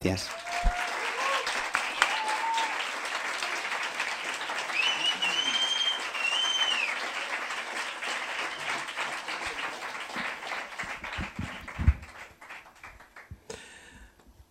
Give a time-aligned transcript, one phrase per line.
[0.00, 0.30] Gracias.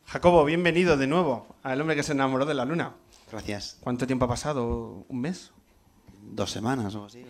[0.05, 2.94] Jacobo, bienvenido de nuevo al hombre que se enamoró de la luna.
[3.32, 3.78] Gracias.
[3.82, 5.06] ¿Cuánto tiempo ha pasado?
[5.10, 5.52] ¿Un mes?
[6.32, 7.26] Dos semanas o así.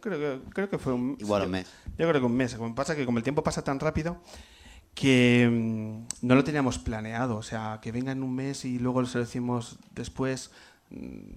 [0.00, 1.66] Creo que, creo que fue un Igual yo- un mes.
[1.98, 2.54] Yo creo que un mes.
[2.56, 4.16] Como pasa que como el tiempo pasa tan rápido
[4.94, 7.36] que mm, no lo teníamos planeado.
[7.36, 10.50] O sea, que venga en un mes y luego se lo decimos después.
[10.90, 11.32] mm,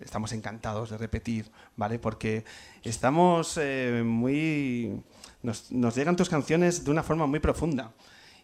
[0.00, 1.98] Estamos encantados de repetir, ¿vale?
[2.00, 2.44] Porque
[2.82, 5.00] estamos eh, muy...
[5.44, 7.92] Nos, nos llegan tus canciones de una forma muy profunda.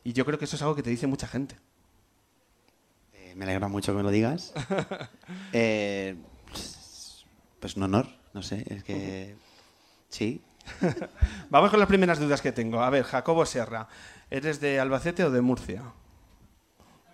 [0.04, 1.56] Y yo creo que eso es algo que te dice mucha gente.
[3.12, 4.52] Eh, me alegra mucho que me lo digas.
[5.52, 6.14] Eh,
[6.48, 7.24] pues,
[7.58, 9.34] pues un honor, no sé, es que...
[10.10, 10.40] Sí.
[11.50, 12.80] Vamos con las primeras dudas que tengo.
[12.80, 13.88] A ver, Jacobo Serra,
[14.30, 15.82] ¿eres de Albacete o de Murcia?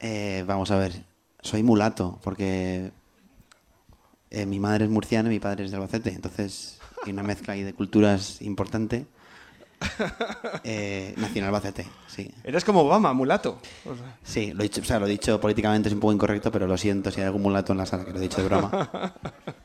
[0.01, 0.93] Eh, vamos a ver,
[1.41, 2.93] soy mulato, porque
[4.31, 7.55] eh, mi madre es murciana y mi padre es de Albacete, entonces hay una mezcla
[7.55, 9.07] ahí de culturas importante.
[10.67, 12.33] Eh, nací en Albacete, sí.
[12.43, 13.59] Eres como Obama, mulato.
[13.85, 16.13] O sea, Sí, lo he dicho, o sea, lo he dicho políticamente es un poco
[16.15, 18.41] incorrecto, pero lo siento si hay algún mulato en la sala que lo he dicho
[18.41, 19.15] de broma.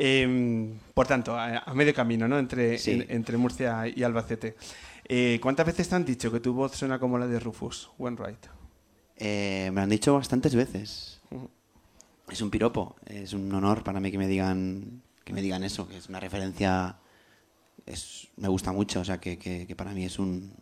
[0.00, 2.38] em, por tanto, a, a medio camino, ¿no?
[2.38, 2.92] Entre, Sí.
[2.92, 4.56] en- entre Murcia y Albacete.
[5.10, 8.46] Eh, ¿Cuántas veces te han dicho que tu voz suena como la de Rufus Wainwright?
[9.16, 11.20] Eh, me lo han dicho bastantes veces.
[12.30, 15.86] Es un piropo, es un honor para mí que me digan que me digan eso,
[15.88, 16.96] que es una referencia,
[17.84, 20.52] es, me gusta mucho, o sea que, que- que para mí es un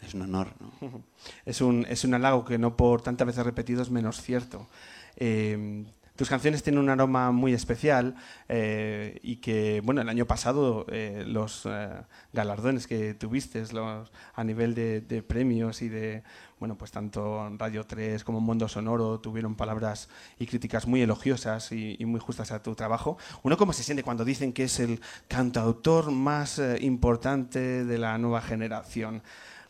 [0.00, 0.54] es un honor.
[0.80, 1.02] ¿no?
[1.44, 4.68] Es un, es un halago que no por tantas veces repetido es menos cierto.
[5.16, 5.84] Eh,
[6.20, 8.14] tus canciones tienen un aroma muy especial
[8.46, 11.88] eh, y que, bueno, el año pasado eh, los eh,
[12.34, 16.22] galardones que tuviste los, a nivel de, premios y de,
[16.58, 21.96] bueno, pues tanto Radio 3 como Mundo Sonoro tuvieron palabras y críticas muy elogiosas y,
[21.98, 23.16] y muy justas a tu trabajo.
[23.42, 28.42] ¿Uno cómo se siente cuando dicen que es el cantautor más importante de la nueva
[28.42, 29.22] generación?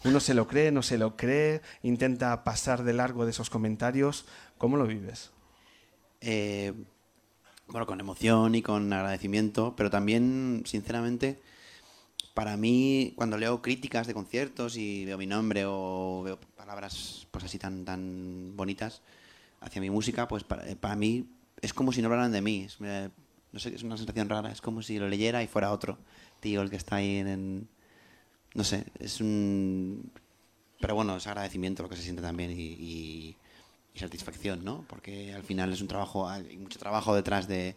[0.04, 4.26] Uno se lo cree, no se lo cree, intenta pasar de largo de esos comentarios.
[4.58, 5.30] ¿Cómo lo vives?
[6.20, 6.72] Eh,
[7.68, 11.40] bueno, con emoción y con agradecimiento, pero también, sinceramente,
[12.34, 17.44] para mí, cuando leo críticas de conciertos y veo mi nombre o veo palabras pues
[17.44, 19.02] así tan, tan bonitas
[19.60, 21.26] hacia mi música, pues para, eh, para mí
[21.62, 22.68] es como si no hablaran de mí.
[22.82, 23.10] Eh,
[23.52, 24.52] no sé, es una sensación rara.
[24.52, 25.98] Es como si lo leyera y fuera otro
[26.40, 27.28] tío el que está ahí en...
[27.28, 27.68] en-
[28.54, 30.10] no sé, es un...
[30.80, 33.36] Pero bueno, es agradecimiento lo que se siente también y, y-
[33.94, 34.84] y satisfacción, ¿no?
[34.88, 37.76] Porque al final es un trabajo, hay mucho trabajo detrás de,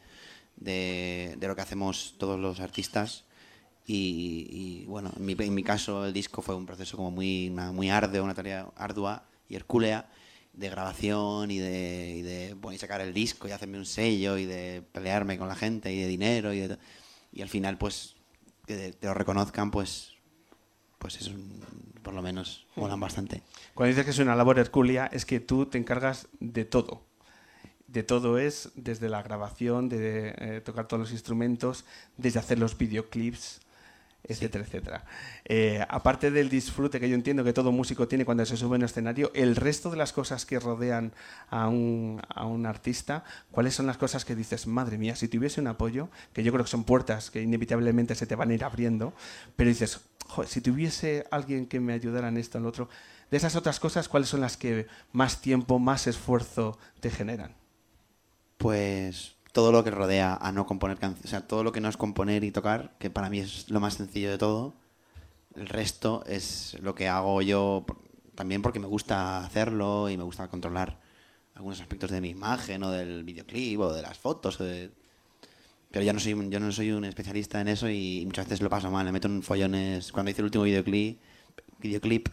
[0.58, 3.26] de, lo que hacemos todos los artistas.
[3.86, 8.24] Y, y, bueno, en mi, caso el disco fue un proceso como muy, muy arduo,
[8.24, 10.10] una tarea ardua y hercúlea
[10.54, 14.84] de grabación y de, y de sacar el disco y hacerme un sello y de
[14.92, 16.78] pelearme con la gente y de dinero y, de
[17.34, 18.16] y al final pues
[18.66, 20.13] que te lo reconozcan pues
[21.04, 21.62] pues es un-
[22.02, 23.44] por lo menos molan bastante.
[23.76, 27.04] Cuando dices que es una labor hercúlea, es que tú te encargas de todo.
[27.88, 31.86] De todo es desde la grabación, de eh, tocar todos los instrumentos,
[32.18, 33.62] desde hacer los videoclips,
[34.24, 35.06] etcétera, etcétera.
[35.46, 38.84] Eh, aparte del disfrute que yo entiendo que todo músico tiene cuando se sube en
[38.84, 41.12] un escenario, el resto de las cosas que rodean
[41.50, 45.60] a un, a un artista, ¿cuáles son las cosas que dices, madre mía, si tuviese
[45.60, 48.64] un apoyo, que yo creo que son puertas que inevitablemente se te van a ir
[48.64, 49.14] abriendo,
[49.56, 52.88] pero dices, "Joder, si tuviese alguien que me ayudara en esto, en lo otro,
[53.30, 57.56] de esas otras cosas, ¿cuáles son las que más tiempo, más esfuerzo te generan?
[58.58, 61.88] Pues todo lo que rodea a no componer canciones, o sea, todo lo que no
[61.88, 64.74] es componer y tocar, que para mí es lo más sencillo de todo.
[65.56, 67.86] El resto es lo que hago yo
[68.34, 71.00] también porque me gusta hacerlo y me gusta controlar
[71.54, 74.58] algunos aspectos de mi imagen o del videoclip o de las fotos.
[74.58, 78.70] Pero yo no soy yo no soy un especialista en eso y muchas veces lo
[78.72, 80.12] paso mal, me meto en follones.
[80.12, 81.20] Cuando hice el último videoclip,
[81.78, 82.30] videoclip,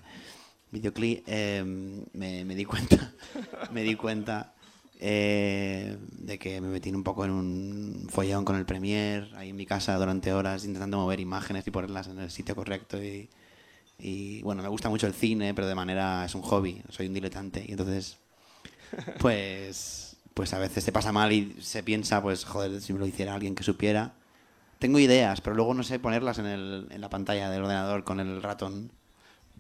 [0.70, 1.62] videoclip, eh,
[2.14, 3.12] me, me di cuenta,
[3.73, 4.55] me di cuenta
[5.02, 9.56] eh, de que me metí un poco en un follón con el Premiere, ahí en
[9.56, 13.31] mi casa durante horas intentando mover imágenes y ponerlas en el sitio correcto y,
[13.99, 17.14] y, bueno, me gusta mucho el cine, pero de manera es un hobby, soy un
[17.14, 18.19] diletante y entonces
[19.19, 23.06] pues pues a veces te pasa mal y se piensa, pues joder, si me lo
[23.06, 24.14] hiciera alguien que supiera.
[24.79, 28.20] Tengo ideas, pero luego no sé ponerlas en, el, en la pantalla del ordenador con
[28.20, 28.93] el ratón.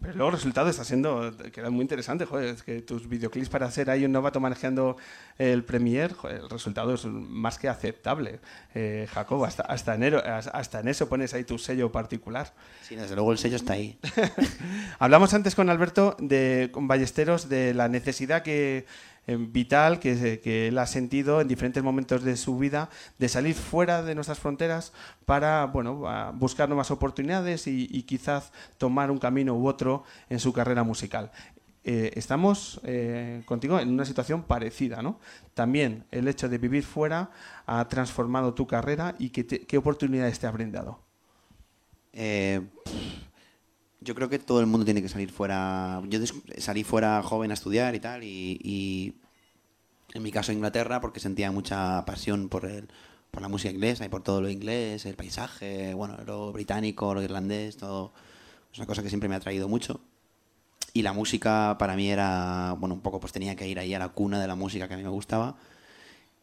[0.00, 3.66] Pero luego el resultado está siendo, queda muy interesante, joder, es que tus videoclips para
[3.66, 4.96] hacer ahí un novato manejando
[5.36, 8.40] el Premiere, joder, el resultado es más que aceptable.
[8.74, 12.52] Eh, Jacob, hasta, hasta, enero, hasta en eso pones ahí tu sello particular.
[12.80, 13.98] Sí, desde luego el sello está ahí.
[14.98, 18.86] Hablamos antes con Alberto, de, con Ballesteros, de la necesidad que
[19.38, 24.02] vital que, que, él ha sentido en diferentes momentos de su vida de salir fuera
[24.02, 24.92] de nuestras fronteras
[25.24, 30.82] para bueno, buscar nuevas oportunidades y, quizás tomar un camino u otro en su carrera
[30.82, 31.30] musical.
[31.82, 35.18] Eh, estamos eh, contigo en una situación parecida, ¿no?
[35.54, 37.30] También el hecho de vivir fuera
[37.66, 41.00] ha transformado tu carrera y qué, qué oportunidades te ha brindado.
[44.00, 46.02] yo creo que todo el mundo tiene que salir fuera.
[46.08, 46.18] Yo
[46.58, 49.19] salí fuera joven a estudiar y tal, y,
[50.14, 52.88] en mi caso Inglaterra, porque sentía mucha pasión por, el,
[53.30, 57.22] por la música inglesa y por todo lo inglés, el paisaje, bueno, lo británico, lo
[57.22, 58.12] irlandés, todo.
[58.72, 60.00] Es una cosa que siempre me ha traído mucho.
[60.92, 63.98] Y la música para mí era, bueno, un poco pues tenía que ir ahí a
[63.98, 65.56] la cuna de la música que a mí me gustaba.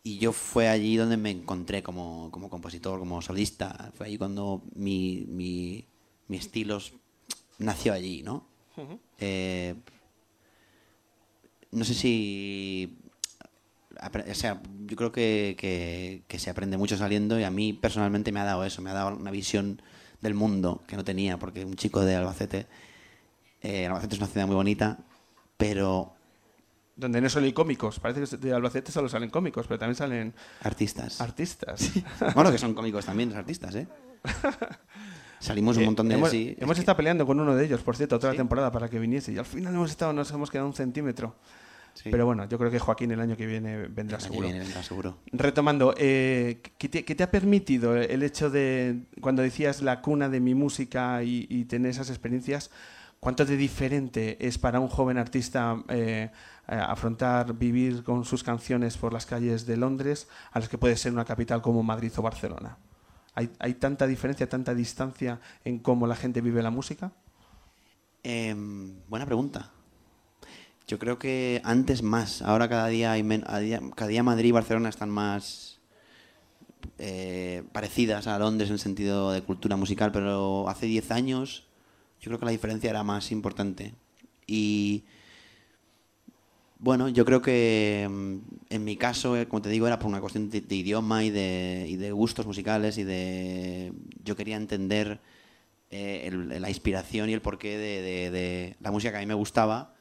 [0.04, 3.92] Y yo fue allí donde me encontré como, como compositor, como solista.
[3.98, 5.86] Fue allí cuando mi, mi,
[6.30, 6.80] mi estilo
[7.60, 8.46] nació allí, ¿no?
[9.20, 9.76] Eh,
[11.72, 12.98] no sé si...
[14.30, 18.46] O sea, yo creo que, se aprende mucho saliendo y a mí personalmente me ha
[18.46, 19.82] dado eso, me ha dado una visión
[20.22, 22.68] del mundo que no tenía, porque un chico de Albacete,
[23.62, 25.00] eh, Albacete es una ciudad muy bonita,
[25.58, 26.14] pero...
[26.96, 30.34] Donde no solo hay cómicos, parece que de Albacete solo salen cómicos, pero también salen...
[30.62, 31.22] Artistas.
[31.22, 31.92] Artistas.
[32.36, 33.88] bueno, que son cómicos también, los artistas, ¿eh?
[35.40, 36.16] Salimos un eh, montón de...
[36.16, 38.98] hemos, hemos estado peleando con uno de ellos, por cierto, toda la temporada para que
[38.98, 39.32] viniese.
[39.32, 41.36] Y al final hemos estado, nos hemos quedado un centímetro.
[42.04, 44.48] Pero bueno, yo creo que Joaquín el año que viene vendrá seguro.
[44.48, 45.18] vendrá seguro.
[45.32, 50.56] Retomando, eh, ¿qué, te, ha permitido el hecho de, cuando decías la cuna de mi
[50.56, 52.70] música y, tener esas experiencias,
[53.20, 56.30] cuánto de diferente es para un joven artista eh,
[56.68, 61.14] afrontar, vivir con sus canciones por las calles de Londres a las que puede ser
[61.14, 62.78] una capital como Madrid o Barcelona?
[63.60, 67.12] ¿Hay, tanta diferencia, tanta distancia en cómo la gente vive la música?
[68.24, 69.72] Em, buena pregunta.
[70.88, 72.42] Yo creo que antes más.
[72.42, 73.16] Ahora cada día,
[73.96, 75.80] cada día Madrid y Barcelona están más
[76.98, 81.68] eh, parecidas a Londres en sentido de cultura musical, pero hace 10 años
[82.22, 83.94] yo creo que la diferencia era más importante.
[84.48, 85.04] Y
[86.80, 88.38] bueno, yo creo que mm,
[88.70, 92.12] en mi caso, eh, como te digo, era por una cuestión de, idioma y de,
[92.14, 93.94] gustos musicales y de...
[94.24, 95.20] Yo quería entender
[95.92, 99.97] eh, la inspiración y el porqué de, la música que a mí me gustaba,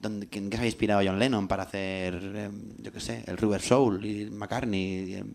[0.00, 3.60] donde, qué se había inspirado John Lennon para hacer, em, yo qué sé, el River
[3.60, 5.14] Soul y McCartney.
[5.14, 5.34] Em,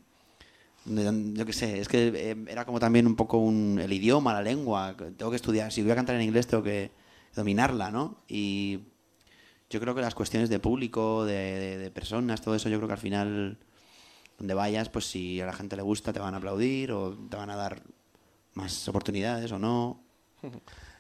[1.34, 4.96] yo qué sé, es que em, era como también un poco el idioma, la lengua.
[5.18, 6.92] Tengo que estudiar, si voy a cantar en inglés tengo que
[7.36, 8.24] dominarla, ¿no?
[8.28, 8.80] Y
[9.70, 13.00] yo creo que las cuestiones de público, de, personas, todo eso, yo creo que al
[13.00, 13.58] final,
[14.38, 17.38] donde vayas, pues si a la gente le gusta, te van a aplaudir o te
[17.38, 17.82] van a dar
[18.54, 20.04] más oportunidades o no.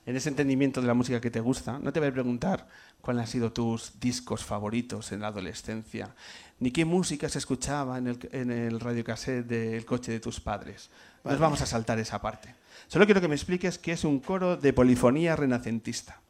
[0.05, 2.67] En ese entendimiento de la música que te gusta, no te voy a preguntar
[3.03, 6.15] cuáles han sido tus discos favoritos en la adolescencia,
[6.59, 10.89] ni qué música se escuchaba en el, en el radiocassette del coche de tus padres.
[11.23, 12.55] Nos vamos a saltar esa parte.
[12.87, 16.23] Solo quiero que me expliques qué es un coro de polifonía renacentista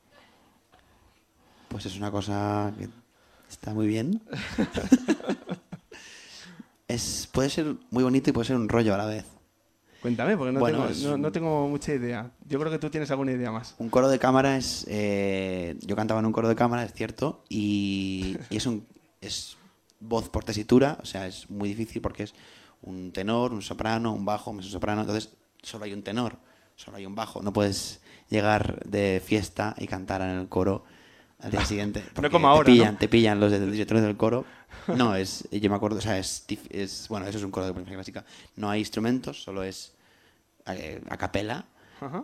[1.73, 2.87] pues es una cosa que
[3.49, 4.21] está muy bien.
[6.87, 9.25] es, puede ser muy bonito y puede ser un rollo a la vez.
[10.03, 12.29] Cuéntame, porque no, tengo, no, tengo, mucha idea.
[12.45, 13.73] Yo creo que tú tienes alguna idea más.
[13.77, 14.85] Un coro de cámara es...
[14.89, 18.85] Eh, yo cantaba en un coro de cámara, es cierto, y, es, un,
[19.21, 19.55] es
[20.01, 22.33] voz por tesitura, o sea, es muy difícil porque es
[22.81, 26.35] un tenor, un soprano, un bajo, un soprano, entonces solo hay un tenor,
[26.75, 27.41] solo hay un bajo.
[27.41, 30.83] No puedes llegar de fiesta y cantar en el coro
[31.39, 32.03] al día siguiente.
[32.21, 32.65] no como ahora.
[32.65, 34.43] Te pillan, te pillan los directores del coro.
[34.87, 37.73] No, es, yo me acuerdo, o sea, es, es bueno, eso es un coro de
[37.73, 38.25] música clásica.
[38.55, 39.93] No hay instrumentos, solo es
[40.67, 41.65] eh, a capela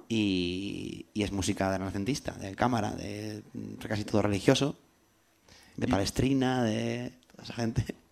[0.09, 3.43] y, y, es música de renacentista, de cámara, de
[3.87, 4.77] casi todo religioso,
[5.77, 7.85] de palestrina, de toda esa gente.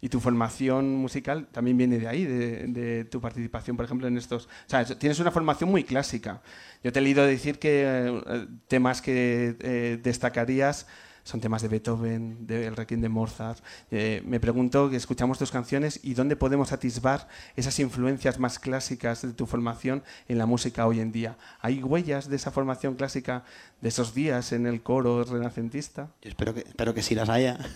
[0.00, 4.46] Y tu formación musical también viene de ahí, de, tu participación, por ejemplo, en estos...
[4.46, 6.40] O sea, tienes una formación muy clásica.
[6.84, 10.86] Yo te he leído decir que eh, temas que eh, destacarías
[11.28, 13.62] son temas de Beethoven, del Requiem de Mozart.
[13.90, 19.20] Eh, me pregunto que escuchamos tus canciones y dónde podemos atisbar esas influencias más clásicas
[19.20, 21.36] de tu formación en la música hoy en día.
[21.60, 23.44] ¿Hay huellas de esa formación clásica
[23.82, 26.08] de esos días en el coro renacentista?
[26.22, 27.58] Yo espero que, espero que sí las haya.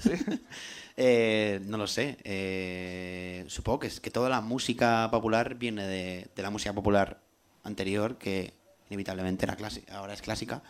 [0.99, 2.19] Eh, no lo sé.
[2.23, 7.23] Eh, supongo que, es, que toda la música popular viene de, la música popular
[7.65, 8.53] anterior, que
[8.91, 10.63] inevitablemente era clásica, ahora es clásica.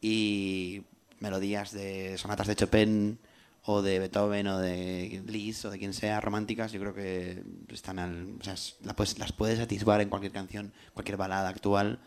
[0.00, 0.82] y
[1.24, 3.18] melodías de sonatas de Chopin
[3.64, 7.98] o de Beethoven o de Liszt o de quien sea románticas, yo creo que están
[7.98, 11.98] al, o sea, es- la puedes- las puedes atisbar en cualquier canción, cualquier balada actual,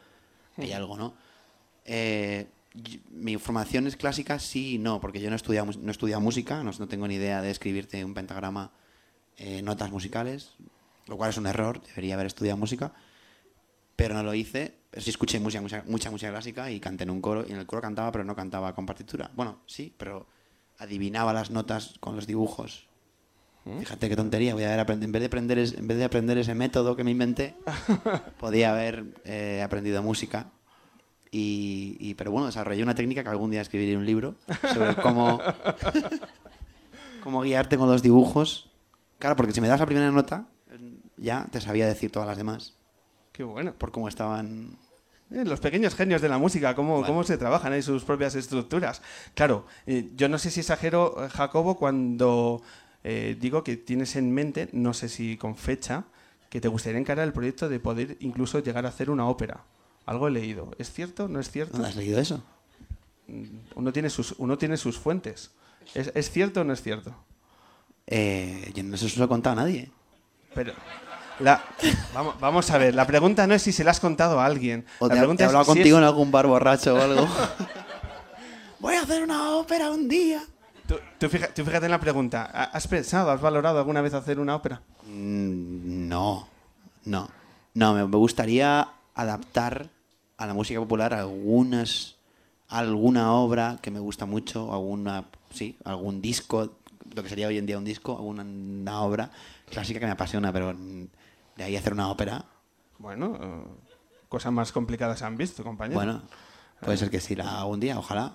[0.58, 1.16] hay algo, ¿no?
[1.86, 2.46] Eh,
[3.10, 6.22] mi formación es clásica, sí y no, porque yo no he estudiado, no he estudiado
[6.22, 8.72] música, no, no tengo ni idea de escribirte un pentagrama,
[9.38, 10.52] eh, notas musicales,
[11.08, 12.92] lo cual es un error, debería haber estudiado música,
[13.96, 14.76] pero no lo hice.
[14.90, 17.58] Pero sí escuché mucha, mucha, mucha música clásica y canté en un coro, y en
[17.60, 19.30] el coro cantaba, pero no cantaba con partitura.
[19.36, 20.28] Bueno, sí, pero
[20.80, 22.88] adivinaba las notas con los dibujos.
[23.80, 26.96] Fíjate qué tontería, voy a en vez de aprender en vez de aprender ese método
[26.96, 27.54] que me inventé,
[28.40, 30.48] podía haber eh, aprendido música.
[31.32, 34.36] Y, y- pero bueno, desarrollé una técnica que algún día escribiré un libro
[34.74, 35.42] sobre cómo,
[37.24, 38.70] cómo guiarte con los dibujos.
[39.20, 40.48] Claro, porque si me das la primera nota,
[41.18, 42.77] ya te sabía decir todas las demás,
[43.38, 43.72] Qué bueno.
[43.72, 44.76] por cómo estaban
[45.30, 49.04] Eh, Los pequeños genios de la música, cómo, cómo se trabajan ahí sus propias estructuras.
[49.36, 52.64] Claro, eh, yo no sé si exagero, eh, Jacobo, cuando
[53.04, 56.06] eh, digo que tienes en mente, no sé si con fecha,
[56.50, 59.66] que te gustaría encarar el proyecto de poder incluso llegar a hacer una ópera.
[60.08, 60.72] Algo he leído.
[60.80, 61.28] ¿Es cierto?
[61.28, 61.74] ¿No es cierto?
[61.74, 62.42] ¿Dónde has leído eso?
[63.76, 65.52] Uno tiene sus, uno tiene sus fuentes.
[65.94, 67.14] ¿Es, es cierto o no es cierto?
[68.08, 69.92] Yo no se lo he contado a nadie.
[70.56, 70.74] Pero
[71.40, 71.64] la,
[72.14, 74.86] vamos, vamos a ver, la pregunta no es si se la has contado a alguien.
[75.00, 77.02] O la te, pregunta te es hablado si contigo es- en algún bar borracho o
[77.02, 77.28] algo.
[78.80, 80.42] Voy a hacer una ópera un día.
[80.88, 82.50] Tú, tú fija- tú fíjate en la pregunta.
[82.54, 84.82] ¿ha- ¿Has pensado, has valorado alguna vez hacer una ópera?
[85.06, 86.48] Mm, No,
[87.06, 87.30] no.
[87.74, 89.90] No, me, me gustaría adaptar
[90.38, 92.16] a la música popular algunas
[92.70, 96.76] alguna obra que me gusta mucho, alguna sí, algún disco,
[97.16, 99.32] lo que sería hoy en día un disco, alguna una obra
[99.70, 101.06] clásica que me apasiona, pero mm,
[101.58, 102.46] de ahí hacer una ópera,
[103.00, 103.64] Bueno, eh,
[104.30, 105.96] cosas más complicadas han visto, compañero.
[106.00, 106.24] bueno,
[106.82, 108.34] puede ser que sí la haga un día, ojalá.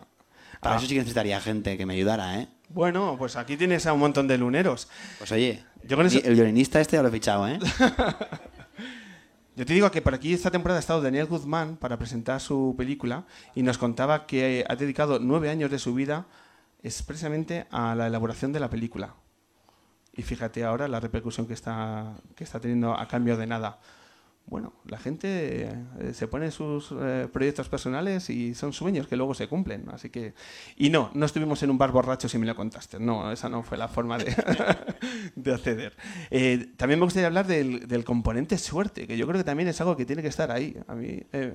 [0.61, 0.79] Para Ah.
[0.79, 2.49] eso sí que necesitaría gente que me ayudara, ¿eh?
[2.69, 4.89] Bueno, pues aquí tienes a un montón de luneros.
[5.19, 7.59] Pues oye, Yo con eso- el violinista este ya lo he fichado, ¿eh?
[9.55, 12.75] Yo te digo que por aquí esta temporada ha estado Daniel Guzmán para presentar su
[12.79, 13.25] película
[13.55, 16.27] y nos contaba que ha dedicado nueve años de su vida
[16.83, 19.15] expresamente a la elaboración de la película.
[20.15, 23.79] Y fíjate ahora la repercusión que está, que está teniendo a cambio de nada.
[24.45, 25.69] Bueno, la gente
[26.01, 29.89] eh, se pone sus eh, proyectos personales y son sueños que luego se cumplen.
[29.91, 30.35] Así que.
[30.77, 32.99] Y no, no estuvimos en un bar borracho si me lo contaste.
[32.99, 34.35] No, esa no fue la forma de,
[35.37, 35.97] de acceder.
[36.31, 39.81] Eh, también me gustaría hablar del, del componente suerte, que yo creo que también es
[39.81, 40.77] algo que tiene que estar ahí.
[40.89, 41.55] A mí, eh,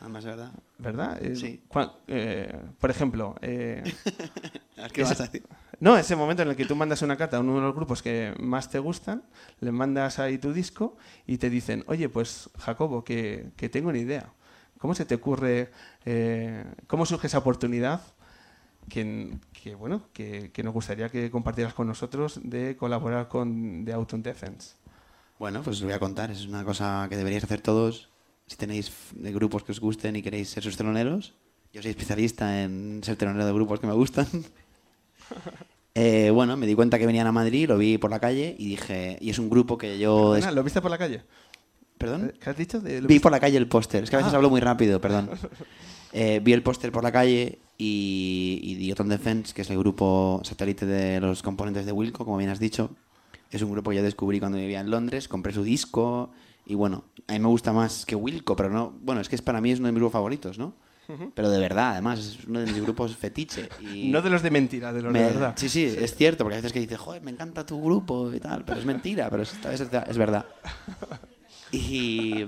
[0.00, 0.52] Además, ¿verdad?
[0.78, 1.20] ¿verdad?
[1.34, 1.62] Sí.
[2.06, 5.42] eh, por ejemplo, ¿Qué vas a decir?
[5.80, 8.02] No, ese momento en el que tú mandas una carta a uno de los grupos
[8.02, 9.22] que más te gustan,
[9.60, 13.98] le mandas ahí tu disco y te dicen, oye, pues Jacobo, que, que tengo una
[13.98, 14.32] idea.
[14.78, 15.70] ¿Cómo se te ocurre,
[16.04, 18.02] eh, cómo surge esa oportunidad
[18.88, 23.92] que, que, bueno, que, que nos gustaría que compartieras con nosotros de colaborar con The
[23.92, 24.76] Autumn Defense?
[25.38, 26.30] Bueno, pues os voy a contar.
[26.30, 28.10] Es una cosa que deberíais hacer todos.
[28.46, 31.34] Si tenéis grupos que os gusten y queréis ser sus teloneros.
[31.72, 34.26] Yo soy especialista en ser telonero de grupos que me gustan.
[35.98, 38.66] Eh, bueno, me di cuenta que venían a Madrid, lo vi por la calle y
[38.68, 39.16] dije...
[39.18, 40.32] Y es un grupo que yo...
[40.34, 41.22] Perdona, ¿Lo viste por la calle?
[41.96, 42.34] ¿Perdón?
[42.38, 42.80] ¿Qué has dicho?
[42.80, 44.04] De- ¿lo Vi por la calle el póster.
[44.04, 44.36] Es que a veces Ah.
[44.36, 45.30] hablo muy rápido, perdón.
[46.12, 49.78] Eh, vi el póster por la calle y, y The Autumn Defense, que es el
[49.78, 52.90] grupo satélite de los componentes de Wilco, como bien has dicho.
[53.50, 56.30] Es un grupo que yo descubrí cuando vivía en Londres, compré su disco
[56.66, 58.92] y bueno, a mí me gusta más que Wilco, pero no...
[59.02, 60.74] Bueno, es que es, para mí es uno de mis grupos favoritos, ¿no?
[61.34, 63.68] Pero de verdad, además, es uno de mis grupos fetiche.
[63.80, 65.54] Y No de los de mentira, de los me- de verdad.
[65.56, 68.40] Sí, sí, es cierto, porque a veces que dices, joder, me encanta tu grupo y
[68.40, 70.46] tal, pero es mentira, pero esta vez es, es verdad.
[71.72, 72.44] Y,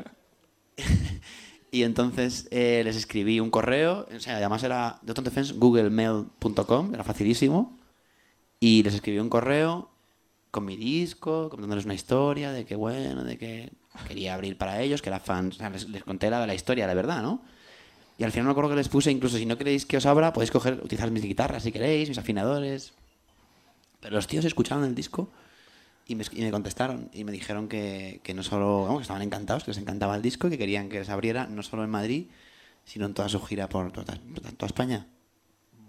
[1.70, 7.04] y entonces eh, les escribí un correo, o sea, además era de Defense, googlemail.com, era
[7.04, 7.78] facilísimo,
[8.60, 9.90] y les escribí un correo
[10.50, 13.72] con mi disco, contándoles una historia de que, bueno, de que
[14.06, 16.86] quería abrir para ellos, que era fan, o sea, les, les conté la, la historia,
[16.86, 17.42] la verdad, ¿no?
[18.18, 20.32] Y al final me acuerdo que les puse, incluso si no queréis que os abra,
[20.32, 22.92] podéis coger, utilizar mis guitarras si queréis, mis afinadores.
[24.00, 25.30] Pero los tíos escucharon el disco
[26.04, 29.22] y me, y me contestaron y me dijeron que, que no solo, vamos, que estaban
[29.22, 31.90] encantados, que les encantaba el disco y que querían que les abriera no solo en
[31.90, 32.26] Madrid,
[32.84, 34.18] sino en toda su gira por toda,
[34.56, 35.06] toda España.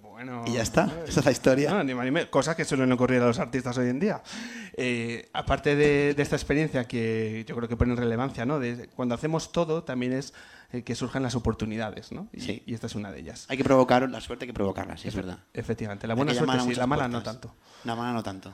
[0.01, 1.71] Bueno, Y ya está, esa es la historia.
[1.71, 2.25] No, ni menos.
[2.25, 4.21] Cosas que suelen ocurrir a los artistas hoy en día.
[4.75, 8.59] Eh, aparte de, de esta experiencia que yo creo que pone en relevancia, ¿no?
[8.59, 10.33] De, cuando hacemos todo, también es
[10.71, 12.27] eh, que surjan las oportunidades, ¿no?
[12.33, 12.63] Y, Sí.
[12.65, 13.45] y esta es una de ellas.
[13.49, 15.39] Hay que provocar, la suerte hay que provocarla, sí, es verdad.
[15.53, 16.07] Efectivamente.
[16.07, 17.55] La buena suerte sí, la mala no tanto.
[17.83, 18.53] La mala no tanto.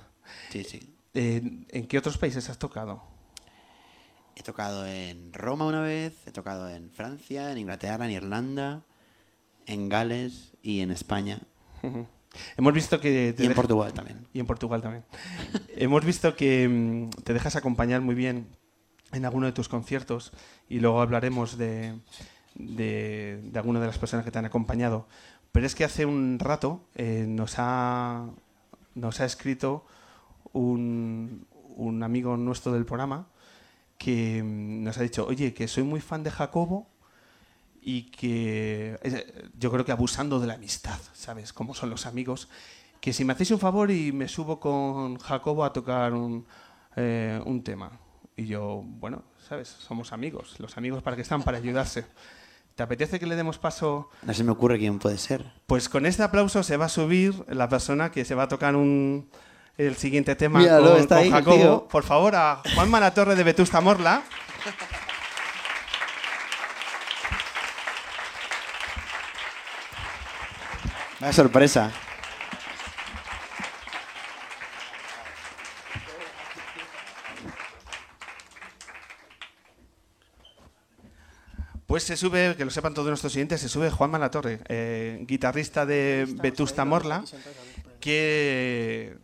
[0.49, 0.95] Sí, sí.
[1.13, 3.03] Eh, ¿En qué otros países has tocado?
[4.35, 8.81] He tocado en Roma una vez, he tocado en Francia, en Inglaterra, en Irlanda,
[9.65, 11.39] en Gales y en España
[12.57, 13.31] Hemos visto que...
[13.33, 14.27] te y en deja- Portugal también.
[14.33, 15.05] Y en Portugal también.
[15.77, 18.47] Hemos visto que mm, te dejas acompañar muy bien
[19.15, 20.31] en alguno de tus conciertos
[20.69, 21.95] y luego hablaremos de,
[22.55, 25.07] de, de alguna de las personas que te han acompañado.
[25.51, 28.25] Pero es que hace un rato eh, nos, ha,
[28.93, 29.85] nos ha escrito
[30.53, 33.27] un, un amigo nuestro del programa
[33.97, 36.87] que mm, nos ha dicho, oye, que soy muy fan de Jacobo
[37.81, 39.25] y que es-
[39.57, 41.53] yo creo que abusando de la amistad, ¿sabes?
[41.53, 42.49] Como son los amigos,
[42.99, 46.45] que si me hacéis un favor y me subo con Jacobo a tocar un,
[46.95, 47.91] eh, un tema.
[48.37, 49.67] Y yo, bueno, ¿sabes?
[49.69, 50.55] Somos amigos.
[50.59, 52.05] Los amigos para qué están, para ayudarse.
[52.75, 54.09] ¿Te apetece que le demos paso?
[54.23, 55.45] No se me ocurre quién puede ser.
[55.65, 58.75] Pues con este aplauso se va a subir la persona que se va a tocar
[58.75, 59.29] un,
[59.77, 61.55] el siguiente tema Míralo, con, está con ahí, Jacobo.
[61.55, 61.87] tío.
[61.87, 64.23] Por favor, a Juan Malatorre de Vetusta Morla.
[71.19, 71.91] Vaya sorpresa.
[81.95, 85.85] Pues se sube, que lo sepan todos nuestros siguientes, se sube Juan Malatorre, eh, guitarrista
[85.85, 87.23] de Vetusta Morla,
[88.01, 89.15] que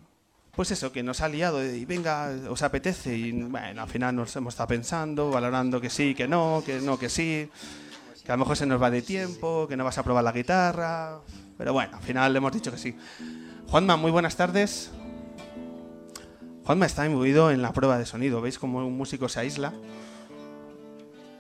[0.55, 4.33] pues eso, que nos ha liado y venga, os apetece y bueno, al final nos
[4.37, 7.49] hemos estado pensando, valorando que sí, que no, que no, que sí,
[8.23, 10.31] que a lo mejor se nos va de tiempo, que no vas a probar la
[10.31, 11.19] guitarra,
[11.57, 12.95] pero bueno, al final le hemos dicho que sí.
[13.67, 14.91] Juanma, muy buenas tardes.
[16.63, 19.73] Juanma está imbuido en la prueba de sonido, ¿veis cómo un músico se aísla?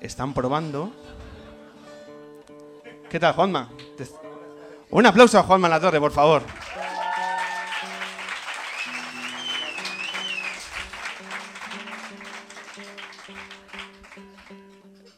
[0.01, 0.91] Están probando.
[3.11, 3.69] ¿Qué tal, Juanma?
[4.89, 6.43] Un aplauso a Juanma La Torre, por favor.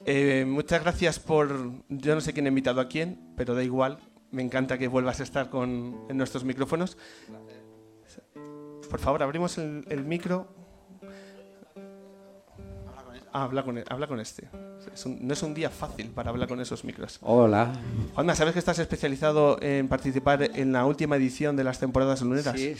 [0.07, 1.53] Eh, muchas gracias por.
[1.87, 3.99] Yo no sé quién ha invitado a quién, pero da igual.
[4.31, 6.97] Me encanta que vuelvas a estar con, en nuestros micrófonos.
[8.89, 10.47] Por favor, abrimos el, el micro.
[13.31, 14.49] Ah, habla con, habla con este.
[14.93, 17.19] Es un- no es un día fácil para hablar con esos micros.
[17.21, 17.73] Hola.
[18.15, 22.55] Juanma, ¿sabes que estás especializado en participar en la última edición de las temporadas luneras?
[22.57, 22.67] Sí,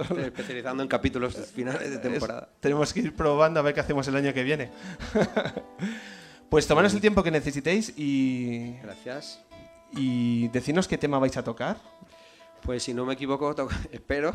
[0.00, 2.48] estoy especializando en capítulos finales de temporada.
[2.54, 4.70] Es- tenemos que ir probando a ver qué hacemos el año que viene.
[6.50, 9.40] pues tomaros el tiempo que necesitéis y, Gracias.
[9.92, 11.76] y decidnos qué tema vais a tocar.
[12.62, 14.34] Pues si no me equivoco, to- espero,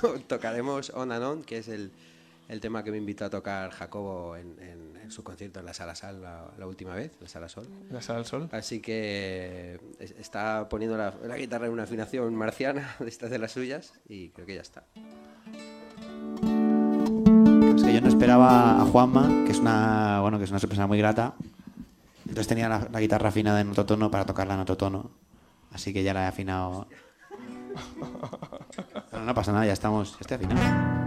[0.00, 1.92] to- tocaremos On and On, que es el,
[2.48, 5.72] el tema que me invitó a tocar Jacobo en, en- en su concierto en la
[5.74, 7.66] Sala Sal la, la última vez, la Sala Sol.
[7.90, 8.48] La sala sol.
[8.52, 13.38] Así que es- está poniendo la, la guitarra en una afinación marciana, de estas de
[13.38, 14.84] las suyas, y creo que ya está.
[17.76, 20.86] Es que yo no esperaba a Juanma, que es una, bueno, que es una persona
[20.86, 21.34] muy grata.
[22.22, 25.10] Entonces tenía la, la guitarra afinada en otro tono para tocarla en otro tono.
[25.72, 26.86] Así que ya la he afinado.
[29.10, 30.12] Pero no pasa nada, ya estamos.
[30.12, 30.97] Ya estoy afinado.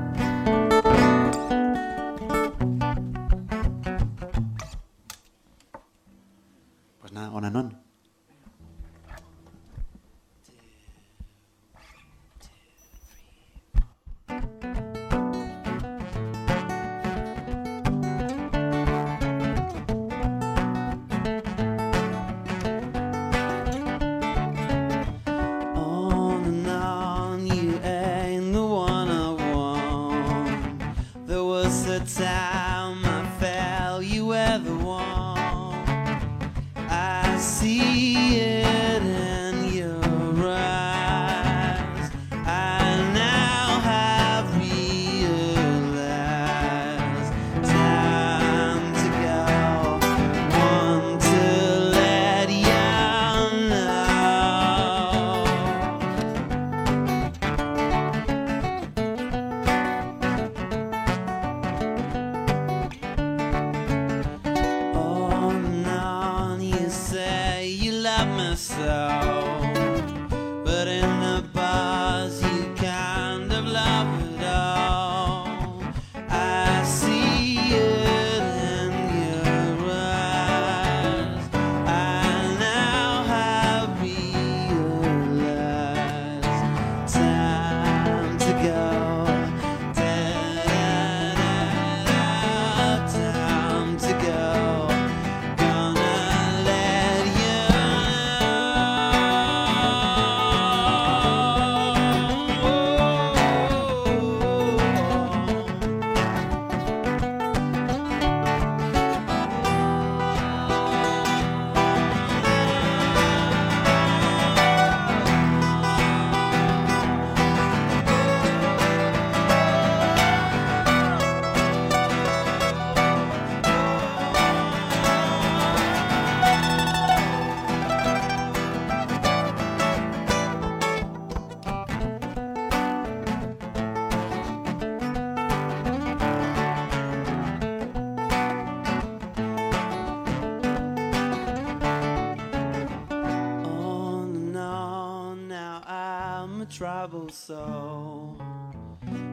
[146.81, 148.41] Troubled soul.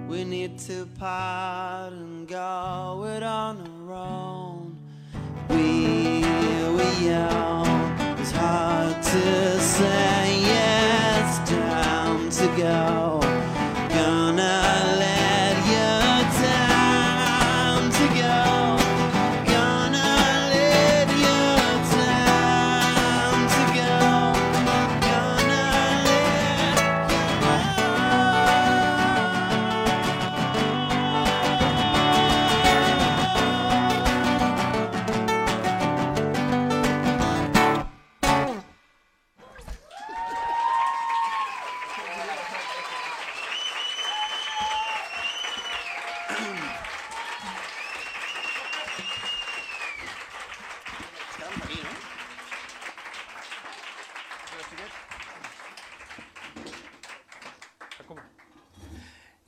[0.07, 4.77] We need to part and go it on our own.
[5.49, 6.21] We
[6.77, 10.43] were young, it's hard to say.
[10.45, 13.08] It's time to go.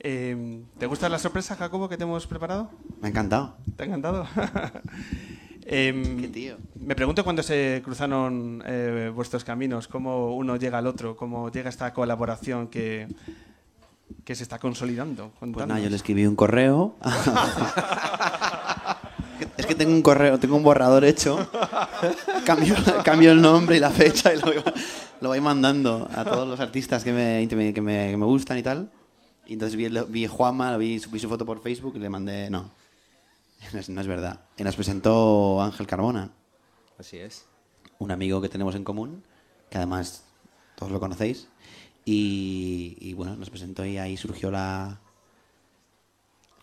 [0.03, 2.71] Eh, ¿Te gusta la sorpresa, Jacobo, que te hemos preparado?
[3.01, 3.55] Me ha encantado.
[3.75, 4.25] ¿Te ha encantado?
[5.63, 6.57] Em, Qué tío.
[6.79, 11.69] Me pregunto cuándo se cruzaron eh, vuestros caminos, cómo uno llega al otro, cómo llega
[11.69, 13.07] esta colaboración que,
[14.25, 15.27] que se está consolidando.
[15.29, 15.67] Pues Contadnos.
[15.69, 16.95] nada, yo le escribí un correo.
[19.57, 21.47] es que tengo un correo, tengo un borrador hecho.
[22.43, 22.73] Cambio,
[23.05, 24.63] cambio el nombre y la fecha y lo, voy-
[25.21, 28.25] lo voy mandando a todos los artistas que me, que me, que me- que me
[28.25, 28.91] gustan y tal.
[29.51, 32.49] Y entonces vi, el- vi Juanma, vi, vi su foto por Facebook y le mandé.
[32.49, 32.71] No,
[33.73, 34.39] no es, no es verdad.
[34.55, 36.31] Y nos presentó Ángel Carbona,
[36.97, 37.43] Así es.
[37.99, 39.21] un amigo que tenemos en común,
[39.69, 40.23] que además
[40.77, 41.49] todos lo conocéis.
[42.05, 45.01] Y, y bueno, nos presentó y ahí surgió la.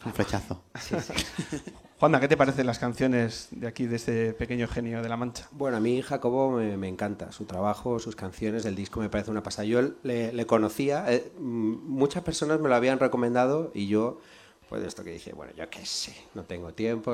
[0.07, 0.62] Un flechazo.
[1.98, 5.48] Juanma, ¿qué te parecen las canciones de aquí, de este pequeño genio de la Mancha?
[5.50, 9.32] Bueno, a mí Jacobo me, me encanta, su trabajo, sus canciones, el disco me parece
[9.32, 9.66] una pasada.
[9.66, 14.20] Yo le, le conocía, eh, mm, muchas personas me lo habían recomendado y yo,
[14.68, 17.12] pues esto que dije, bueno, yo qué sé, no tengo tiempo,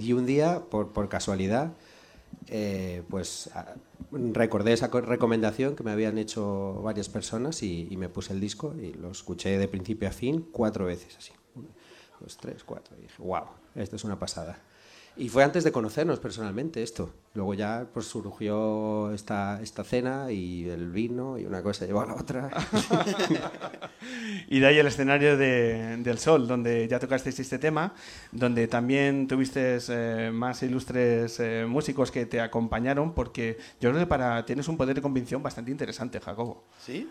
[0.00, 1.72] y un día, por, por casualidad,
[2.48, 3.74] eh, pues a-
[4.12, 8.40] recordé esa co- recomendación que me habían hecho varias personas y, y me puse el
[8.40, 11.32] disco y lo escuché de principio a fin cuatro veces así.
[12.20, 12.96] Dos, tres, cuatro.
[12.98, 14.58] Y dije, wow, esto es una pasada.
[15.16, 17.12] Y fue antes de conocernos personalmente esto.
[17.34, 22.06] Luego ya pues surgió esta, esta cena y el vino y una cosa llevó a
[22.06, 22.48] la otra.
[24.48, 27.94] Y de ahí el escenario de- del Sol, donde ya tocasteis este tema,
[28.32, 34.06] donde también tuviste eh, más ilustres eh, músicos que te acompañaron, porque yo creo que
[34.06, 36.64] para, tienes un poder de convicción bastante interesante, Jacobo.
[36.84, 37.08] ¿Sí?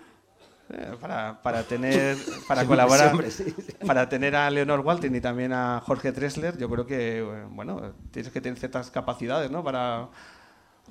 [0.71, 2.15] Eh, para, para tener
[2.47, 3.73] para Sí, colaborar hombre, sí, sí.
[3.87, 7.93] para tener a Leonor Walton y también a Jorge Dressler yo creo que eh, bueno
[8.11, 9.63] tienes que tener ciertas capacidades ¿no?
[9.63, 10.09] para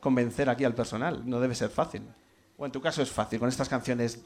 [0.01, 2.03] convencer aquí al personal no debe ser fácil
[2.57, 4.21] o en tu caso es fácil con estas canciones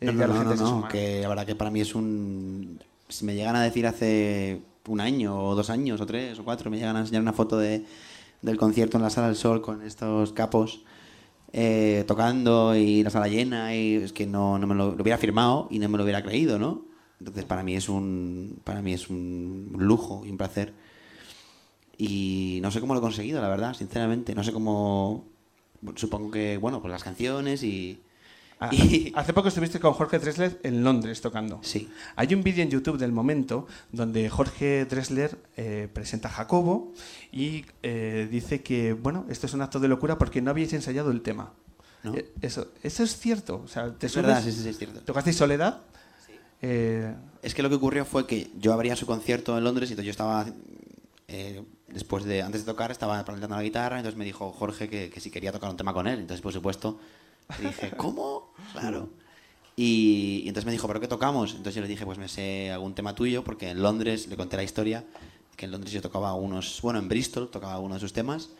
[0.00, 2.80] eh, No, no, la no, gente no, que la verdad que para mí es un...
[3.08, 6.70] Si me llegan a decir hace un año o dos años o tres o cuatro,
[6.70, 7.84] me llegan a enseñar una foto de,
[8.42, 10.84] del concierto en la Sala del Sol con estos capos
[11.52, 15.18] eh, tocando y la sala llena y es que no, no me lo, lo hubiera
[15.18, 16.84] firmado y no me lo hubiera creído, ¿no?
[17.18, 20.74] Entonces para mí es un, para mí es un lujo y un placer.
[21.98, 24.34] Y no sé cómo lo he conseguido, la verdad, sinceramente.
[24.34, 25.24] No sé cómo...
[25.94, 28.00] Supongo que, bueno, pues las canciones y...
[28.58, 31.60] Ah, y- Hace poco estuviste con Jorge Dressler en Londres tocando.
[31.62, 31.90] Sí.
[32.16, 36.92] Hay un vídeo en YouTube del momento donde Jorge Dressler eh, presenta a Jacobo
[37.32, 41.10] y eh, dice que, bueno, esto es un acto de locura porque no habíais ensayado
[41.10, 41.52] el tema.
[42.02, 42.14] ¿No?
[42.14, 43.60] Eh, Eso, eso es cierto.
[43.64, 45.00] O sea, te Es verdad, subes- sí, sí, sí, es cierto.
[45.00, 45.80] ¿Tocasteis Soledad?
[46.62, 49.92] Eh, Es que lo que ocurrió fue que yo abría su concierto en Londres y
[49.92, 50.46] entonces yo estaba,
[51.28, 55.10] eh, después de, antes de tocar, estaba practicando la guitarra, entonces me dijo Jorge que,
[55.10, 56.20] que si quería tocar un tema con él.
[56.20, 56.98] Entonces, por supuesto,
[57.60, 58.52] le dije, ¿cómo?
[58.72, 59.10] Claro.
[59.76, 61.50] Y, y entonces me dijo, ¿pero qué tocamos?
[61.50, 64.56] Entonces yo le dije, pues me sé algún tema tuyo, porque en Londres, le conté
[64.56, 65.04] la historia,
[65.56, 68.50] que en Londres yo tocaba unos, bueno, en Bristol tocaba uno de sus temas,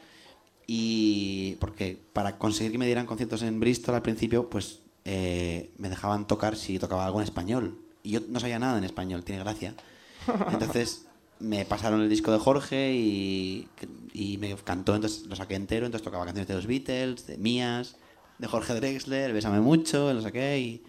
[0.67, 5.89] y porque para conseguir que me dieran conciertos en Bristol al principio, pues eh, me
[5.89, 7.79] dejaban tocar si tocaba algo en español.
[8.03, 9.75] Y yo no sabía nada en español, tiene gracia.
[10.51, 11.07] Entonces
[11.39, 13.69] me pasaron el disco de Jorge y,
[14.13, 17.97] y me cantó, entonces lo saqué entero, entonces tocaba canciones de los Beatles, de mías,
[18.39, 20.83] de Jorge Drexler, Bésame mucho, lo saqué y,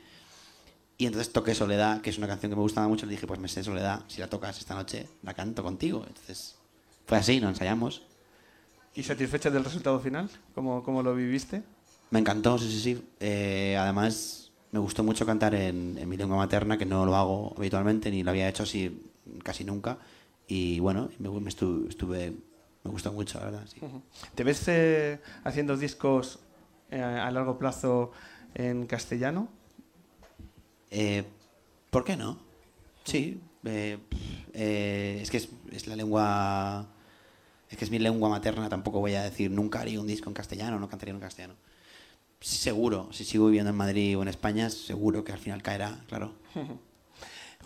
[0.98, 3.40] y entonces toqué Soledad, que es una canción que me gustaba mucho, le dije, pues
[3.40, 6.04] me sé Soledad, si la tocas esta noche, la canto contigo.
[6.08, 6.56] Entonces
[7.06, 8.04] fue así, nos ensayamos.
[8.96, 10.30] ¿Y satisfecha del resultado final?
[10.56, 11.62] ¿Cómo, cómo lo viviste?
[12.10, 13.04] Me encantó, sí, sí, sí.
[13.20, 17.54] Eh, además, me gustó mucho cantar en, en mi lengua materna, que no lo hago
[17.58, 19.04] habitualmente, ni lo había hecho así
[19.44, 20.00] casi nunca.
[20.48, 22.34] Y bueno, me, me estuve, estuve-
[22.84, 23.66] me gustó mucho, la verdad.
[23.72, 23.80] Sí.
[24.34, 26.40] ¿Te ves eh, haciendo discos
[26.92, 28.12] eh, a largo plazo
[28.54, 29.50] en castellano?
[30.90, 31.24] Eh,
[31.90, 32.40] ¿Por qué no?
[33.04, 33.42] Sí.
[33.64, 36.88] eh, es que es, es la lengua.
[37.70, 38.70] Es que es mi lengua materna.
[38.70, 41.56] Tampoco voy a decir nunca haría un disco en castellano, no cantaría en castellano.
[42.40, 46.34] Seguro, si sigo viviendo en Madrid o en España, seguro que al final caerá, claro.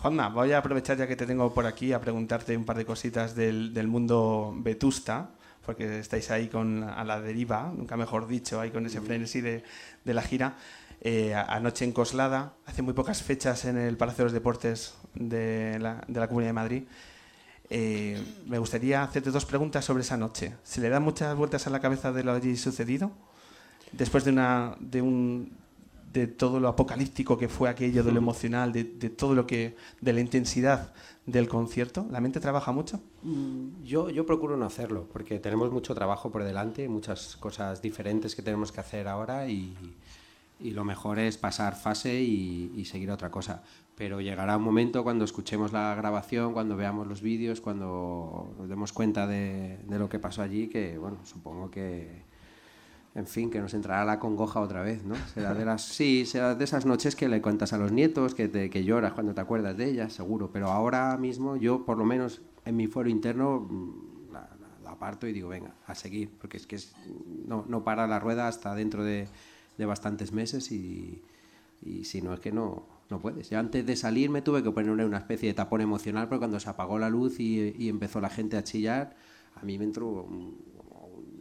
[0.02, 2.86] Juanma, voy a aprovechar ya que te tengo por aquí a preguntarte un par de
[2.86, 5.32] cositas del, del mundo vetusta,
[5.66, 9.64] porque estáis ahí con a la deriva, nunca mejor dicho, ahí con ese frenesí de,
[10.04, 10.56] de la gira.
[11.04, 15.80] Eh, anoche en Coslada, hace muy pocas fechas en el Palacio de los Deportes de
[15.80, 16.84] la, de la Comunidad de Madrid.
[17.72, 20.54] Eh, me gustaría hacerte dos preguntas sobre esa noche.
[20.64, 23.12] ¿Se le da muchas vueltas a la cabeza de lo allí sucedido?
[23.94, 25.54] Después de, una, de, un,
[26.14, 29.76] de todo lo apocalíptico que fue aquello, de lo emocional, de, de todo lo que.
[30.02, 30.94] de la intensidad
[31.26, 33.00] del concierto, ¿la mente trabaja mucho?
[33.22, 38.36] Mm, Yo, yo procuro no hacerlo, porque tenemos mucho trabajo por delante, muchas cosas diferentes
[38.36, 39.76] que tenemos que hacer ahora y,
[40.60, 43.64] y lo mejor es pasar fase y, seguir a otra cosa.
[43.96, 48.92] Pero llegará un momento cuando escuchemos la grabación, cuando veamos los vídeos, cuando nos demos
[48.92, 52.24] cuenta de, de lo que pasó allí, que bueno, supongo que,
[53.14, 55.16] en fin, que nos entrará la congoja otra vez, ¿no?
[55.34, 58.48] Será de las, sí, será de esas noches que le cuentas a los nietos, que,
[58.48, 60.50] te, que lloras cuando te acuerdas de ellas, seguro.
[60.52, 64.50] Pero ahora mismo yo, por lo menos en mi foro interno, mm, la,
[64.90, 66.94] aparto y digo, venga, a seguir, porque es que es-
[67.46, 69.28] no, no para la rueda hasta dentro de,
[69.78, 71.22] de bastantes meses y,
[71.82, 73.50] y si no es que no, no puedes.
[73.50, 76.60] Yo antes de salir me tuve que poner una especie de tapón emocional, porque cuando
[76.62, 79.16] se apagó la luz y, y empezó la gente a chillar,
[79.56, 80.58] a mí me entró un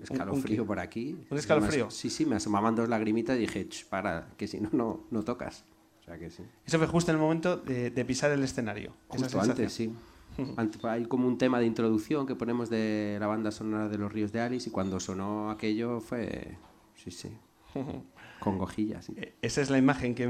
[0.03, 0.67] escalofrío qué?
[0.67, 1.17] por aquí.
[1.31, 1.91] ¿Un escalofrío?
[1.91, 5.23] Sí, sí, me asomaban dos lagrimitas y dije, "Ch, para, que si no, no, no
[5.23, 5.65] tocas.
[6.01, 6.43] O sea que sí.
[6.67, 8.93] Eso fue justo en el momento de, de pisar el escenario.
[9.09, 9.93] Justo antes, sí.
[10.85, 14.33] Hay como un tema de introducción que ponemos de la banda sonora de Los Ríos
[14.33, 16.57] de Alice y cuando sonó aquello fue,
[16.95, 17.37] sí, sí,
[18.41, 19.05] con gojillas.
[19.05, 19.15] sí.
[19.17, 20.27] Eh, Esa es la imagen que,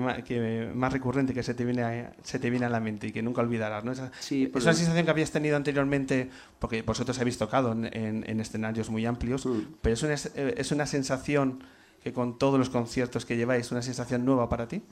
[0.74, 3.22] más recurrente que se te viene a, se te viene a la mente y que
[3.22, 3.84] nunca olvidarás.
[3.84, 3.92] ¿no?
[3.92, 8.24] Esa, Sí, es una sensación que habías tenido anteriormente, porque vosotros habéis tocado en, en-
[8.28, 9.58] en escenarios muy amplios, Mm.
[9.80, 11.62] pero es una, es- eh, es una sensación
[12.02, 14.82] que con todos los conciertos que lleváis, una sensación nueva para ti.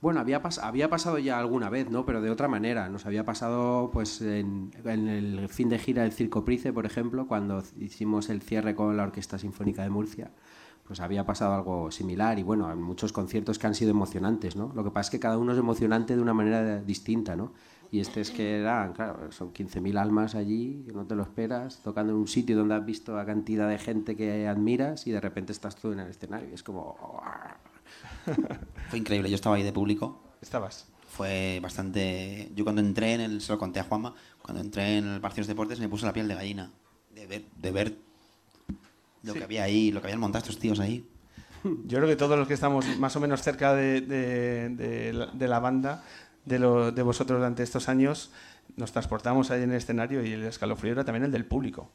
[0.00, 2.04] Bueno, había, pas- había pasado ya alguna vez, ¿no?
[2.04, 2.90] Pero de otra manera.
[2.90, 7.26] Nos había pasado, pues, en, en el fin de gira del Circo Price, por ejemplo,
[7.26, 10.30] cuando hicimos el cierre con la Orquesta Sinfónica de Murcia.
[10.86, 14.72] Pues había pasado algo similar y bueno, en muchos conciertos que han sido emocionantes, ¿no?
[14.74, 17.52] Lo que pasa es que cada uno es emocionante de una manera distinta, ¿no?
[17.90, 21.80] Y este es que eran, claro, son 15.000 almas allí, que no te lo esperas,
[21.82, 25.20] tocando en un sitio donde has visto a cantidad de gente que admiras y de
[25.20, 26.50] repente estás tú en el escenario.
[26.50, 26.96] Y es como...
[28.88, 30.20] Fue increíble, yo estaba ahí de público.
[30.40, 30.88] Estabas.
[31.06, 32.50] Fue bastante.
[32.56, 33.40] Yo cuando entré en el.
[33.40, 34.14] Se lo conté a Juanma.
[34.42, 36.72] Cuando entré en el de Deportes me puso la piel de gallina.
[37.14, 37.98] De ver, de ver
[39.24, 41.08] lo que había ahí, lo que habían montado estos tíos ahí.
[41.64, 45.26] Yo creo que todos los que estamos más o menos cerca de, de- de la,
[45.26, 46.04] de la banda,
[46.44, 48.30] de, lo- de vosotros durante estos años,
[48.76, 51.90] nos transportamos ahí en el escenario y el escalofrío era también el del público.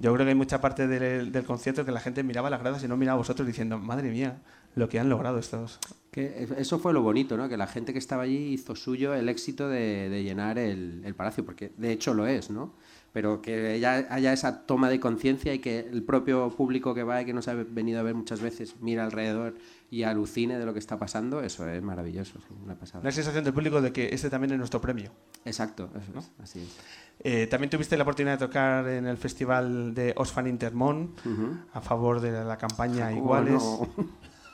[0.00, 2.84] Yo creo que hay mucha parte del, del concierto que la gente miraba las gradas
[2.84, 4.40] y no miraba a vosotros diciendo, madre mía,
[4.76, 5.80] lo que han logrado estos.
[6.12, 7.48] Que eso fue lo bonito, ¿no?
[7.48, 11.14] Que la gente que estaba allí hizo suyo el éxito de, de llenar el, el
[11.16, 12.74] palacio, porque de hecho lo es, ¿no?
[13.12, 17.22] Pero que ya haya esa toma de conciencia y que el propio público que va
[17.22, 19.54] y que nos ha venido a ver muchas veces mira alrededor
[19.90, 23.00] y alucine de lo que está pasando, eso es maravilloso, una pasada.
[23.00, 25.10] Una sensación del público de que este también es nuestro premio.
[25.46, 26.76] Exacto, eso es, así es.
[27.20, 31.56] Eh, también tuviste la oportunidad de tocar en el festival de Osfan Intermón Ujú.
[31.72, 33.52] a favor de la campaña Jacobo, Iguales.
[33.54, 33.88] no.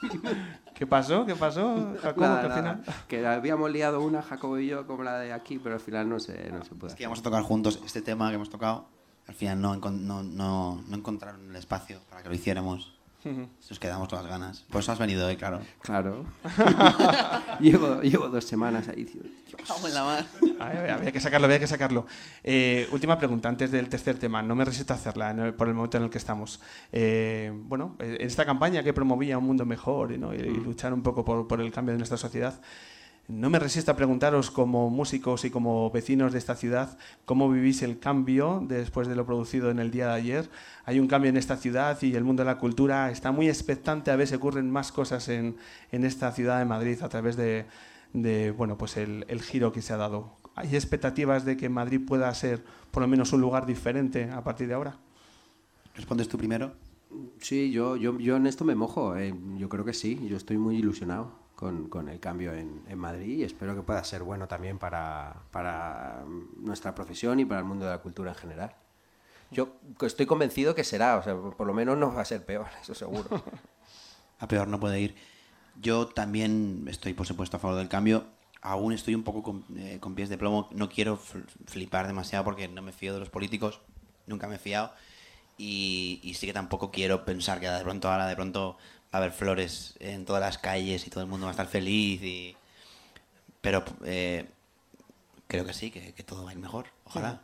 [0.75, 1.25] ¿Qué pasó?
[1.25, 2.27] ¿Qué pasó, Jacobo?
[2.27, 2.77] Nada, que al nada.
[2.83, 2.97] final...
[3.09, 6.19] Que habíamos liado una, Jacobo y yo, como la de aquí, pero al final no
[6.21, 8.87] se, no se pudo Es que íbamos a tocar juntos este tema que hemos tocado.
[9.27, 12.94] Al final no, no, no, no encontraron el espacio para que lo hiciéramos.
[13.71, 14.61] Nos quedamos con las ganas.
[14.71, 15.61] Por eso has venido hoy, claro.
[15.81, 16.25] Claro.
[17.61, 19.05] llevo, llevo dos semanas ahí.
[19.05, 19.23] tío.
[20.61, 22.07] Ay, había que sacarlo, había que sacarlo.
[22.43, 24.43] Eh, última pregunta, antes del tercer tema.
[24.43, 26.61] No me resisto a hacerla el- por el momento en el que estamos.
[26.93, 30.35] Eh, bueno, eh, en esta campaña que promovía un mundo mejor y, ¿no?
[30.35, 32.61] y- y luchar un poco por, por el cambio de nuestra sociedad,
[33.27, 37.83] no me resisto a preguntaros como músicos y como vecinos de esta ciudad, ¿cómo vivís
[37.83, 40.51] el cambio después de lo producido en el día de ayer?
[40.85, 44.11] Hay un cambio en esta ciudad y el mundo de la cultura está muy expectante
[44.11, 45.57] a ver si ocurren más cosas en,
[45.91, 47.65] en esta ciudad de Madrid a través de,
[48.13, 50.37] de, bueno, pues el, el giro que se ha dado.
[50.55, 54.69] ¿Hay expectativas de que Madrid pueda ser por lo menos un lugar diferente a partir
[54.69, 54.99] de ahora?
[55.97, 56.75] ¿Respondes tú primero?
[57.39, 59.17] Sí, yo, yo, yo en esto me mojo.
[59.17, 60.21] eh, yo creo que sí.
[60.29, 64.03] Yo estoy muy ilusionado con, con el cambio en, en Madrid y espero que pueda
[64.05, 66.25] ser bueno también para, para
[66.59, 68.73] nuestra profesión y para el mundo de la cultura en general.
[69.51, 69.65] Yo
[70.03, 72.95] estoy convencido que será, o sea, por lo menos no va a ser peor, eso
[72.95, 73.31] seguro.
[74.39, 75.15] A peor no puede ir.
[75.77, 78.27] Yo también estoy, por supuesto, a favor del cambio.
[78.63, 80.69] aún estoy un poco con, eh, con pies de plomo.
[80.73, 83.81] No quiero fl- flipar demasiado porque no me fío de los políticos.
[84.27, 84.93] Nunca me he fiado.
[85.59, 88.79] Y, y sí que tampoco quiero pensar que de pronto ahora de pronto
[89.15, 92.23] a haber flores en todas las calles y todo el mundo va a estar feliz.
[92.23, 92.57] Y...
[93.61, 94.47] Pero eh,
[95.47, 96.87] creo que sí, que, que todo va a ir mejor.
[97.05, 97.43] Ojalá.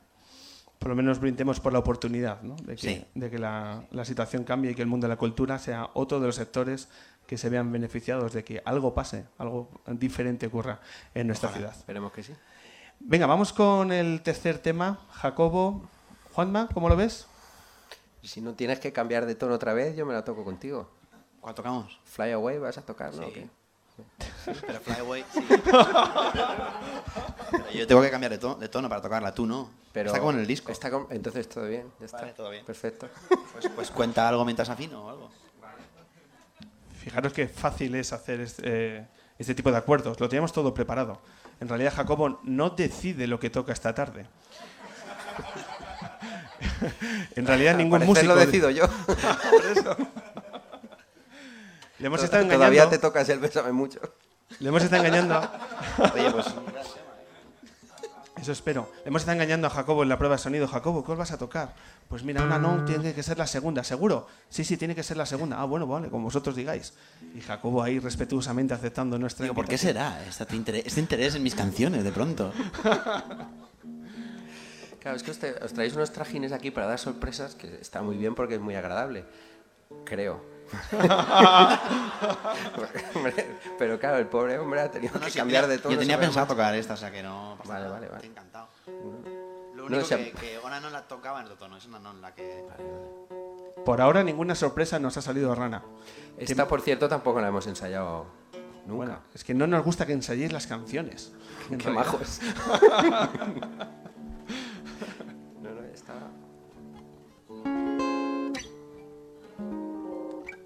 [0.78, 2.56] Por lo menos brindemos por la oportunidad ¿no?
[2.56, 3.04] de que, Sí.
[3.14, 6.20] de que la, la situación cambie y que el mundo de la cultura sea otro
[6.20, 6.88] de los sectores
[7.26, 10.80] que se vean beneficiados de que algo pase, algo diferente ocurra
[11.14, 11.76] en nuestra ciudad.
[11.76, 12.33] Esperemos que sí.
[12.98, 15.06] Venga, vamos con el tercer tema.
[15.12, 15.88] Jacobo,
[16.33, 17.26] Juanma, ¿cómo lo ves?
[18.22, 20.90] Si no tienes que cambiar de tono otra vez, yo me la toco contigo.
[21.40, 21.98] ¿Cuál tocamos?
[22.05, 23.22] Fly Away vas a tocar, ¿no?
[23.22, 23.33] ¿O Sí.
[23.33, 23.48] qué?
[24.66, 25.44] Pero Flyaway, sí.
[25.48, 25.85] Pero
[27.74, 29.70] yo tengo que cambiar de, to- de tono para tocarla, tú no.
[29.92, 30.72] Pero Está como en el disco.
[30.72, 32.18] Está con- Entonces todo bien, ya está.
[32.20, 32.64] Vale, todo bien.
[32.64, 33.09] Perfecto.
[33.53, 35.31] Pues, pues cuenta algo mientras afino o algo.
[36.98, 39.07] Fijaros qué fácil es hacer este, eh,
[39.38, 40.18] este tipo de acuerdos.
[40.20, 41.20] Lo teníamos todo preparado.
[41.61, 44.26] En realidad, Jacobo no decide lo que toca esta tarde.
[47.37, 48.29] en realidad, ningún músico.
[48.29, 48.85] lo decido yo.
[52.00, 52.90] Le hemos estado Todavía engañando.
[52.90, 54.00] te tocas el bésame mucho.
[54.58, 55.38] Le hemos estado engañando.
[56.14, 56.46] Oye, pues
[58.40, 58.90] Eso espero.
[59.04, 60.66] Le hemos estado engañando a Jacobo en la prueba de sonido.
[60.66, 61.74] Jacobo, ¿cuál vas a tocar?
[62.08, 64.26] Pues mira, una no tiene que ser la segunda, ¿seguro?
[64.48, 65.60] Sí, sí, tiene que ser la segunda.
[65.60, 66.94] Ah, bueno, vale, como vosotros digáis.
[67.34, 71.42] Y Jacobo ahí respetuosamente aceptando nuestra digo, ¿por qué será este interés, este interés en
[71.42, 72.52] mis canciones de pronto?
[75.00, 78.34] Claro, es que os traéis unos trajines aquí para dar sorpresas que está muy bien
[78.34, 79.24] porque es muy agradable.
[80.04, 80.44] Creo.
[83.78, 85.92] Pero claro, el pobre hombre ha tenido No, que sí, cambiar tenía- de todo.
[85.92, 87.56] Yo tenía pensado tocar esta, o sea que no.
[87.59, 87.94] pasa Vale, nada.
[87.94, 88.16] vale, vale.
[88.18, 88.68] Estoy encantado.
[89.74, 91.98] Lo No, único o sea- que, que no la tocaba en otro tono, es una
[91.98, 92.64] no en la que.
[93.85, 95.83] Por ahora ninguna sorpresa nos ha salido rana.
[96.37, 98.26] Esta, por cierto, tampoco la hemos ensayado
[98.87, 98.94] nunca.
[98.94, 101.33] Bueno, es que no nos gusta que ensayéis las canciones.
[101.70, 102.40] en Qué majos.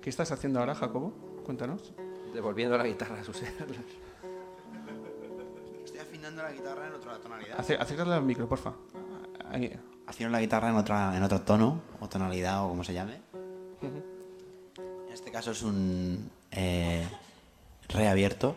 [0.05, 1.14] ¿Qué estás haciendo ahora, Jacobo?
[1.47, 1.95] Cuéntanos.
[2.35, 3.40] Devolviendo la guitarra a sus.
[5.83, 7.59] Estoy afinando la guitarra en otra tonalidad.
[7.59, 8.75] Acércale al micro, porfa.
[9.47, 9.75] Ahí.
[10.07, 13.23] Haciendo la guitarra en, otra, en otro tono, o tonalidad, o como se llame.
[13.81, 17.09] En este caso es un eh,
[17.88, 18.57] re abierto.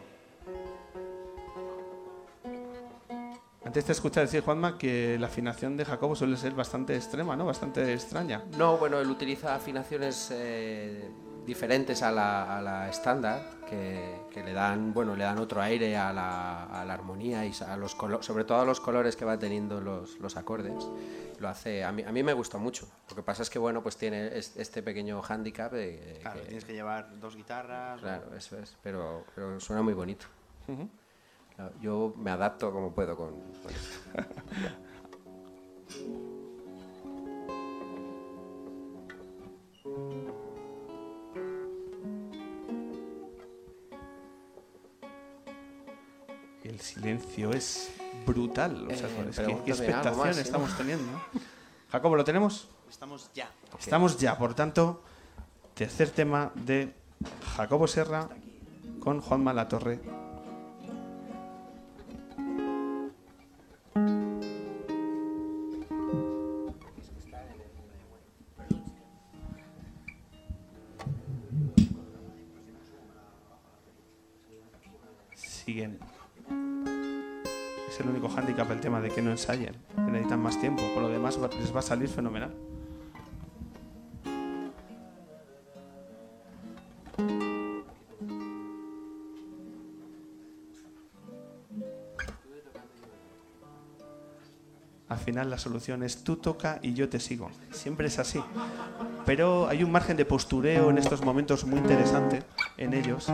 [3.64, 7.46] Antes te escuché decir, Juanma, que la afinación de Jacobo suele ser bastante extrema, ¿no?
[7.46, 8.44] Bastante extraña.
[8.58, 11.10] No, bueno, él utiliza afinaciones eh,
[11.48, 15.98] diferentes a la, a la estándar que, que le dan, bueno, le dan otro aire
[15.98, 19.24] a la, a la armonía y a los colo- sobre todo a los colores que
[19.26, 20.88] va teniendo los, los acordes.
[21.40, 22.88] Lo hace, a mí, a mí me gusta mucho.
[23.10, 26.46] Lo que pasa es que bueno, pues tiene es- este pequeño hándicap de Claro, que-
[26.48, 28.02] tienes que llevar dos guitarras.
[28.02, 30.26] claro, eso es, pero, pero suena muy bonito.
[31.56, 34.00] Claro, yo me adapto como puedo con, con esto.
[46.78, 47.90] El silencio es
[48.24, 48.86] brutal.
[48.88, 50.46] O sea, Eh, es que, pregúntame qué algo expectación más, si no.
[50.46, 51.22] estamos teniendo.
[51.92, 52.68] Jacobo, ¿lo tenemos?
[52.88, 53.50] Estamos ya.
[53.80, 55.02] Estamos ya, por tanto,
[55.74, 56.94] tercer tema de
[57.56, 58.30] Jacobo Serra
[59.00, 60.00] con Juanma Latorre.
[75.36, 76.00] Siguen.
[77.98, 80.84] Es el único hándicap el tema de que no ensayen, que necesitan más tiempo.
[80.94, 82.54] Por lo demás les va a salir fenomenal.
[95.10, 97.50] Al final la solución es tú toca y yo te sigo.
[97.72, 98.40] Siempre es así.
[99.26, 102.44] Pero hay un margen de postureo en estos momentos muy interesante
[102.78, 103.28] en ellos.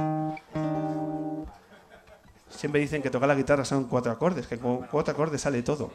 [2.63, 5.91] Siempre dicen que tocar la guitarra son cuatro acordes, que con cuatro acordes sale todo.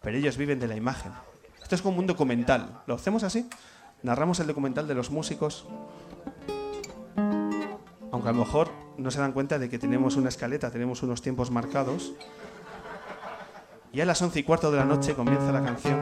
[0.00, 1.10] Pero ellos viven de la imagen.
[1.60, 2.84] Esto es como un documental.
[2.86, 3.50] ¿Lo hacemos así?
[4.04, 5.66] Narramos el documental de los músicos.
[8.12, 11.20] Aunque a lo mejor no se dan cuenta de que tenemos una escaleta, tenemos unos
[11.20, 12.12] tiempos marcados.
[13.92, 16.00] Y a las once y cuarto de la noche comienza la canción.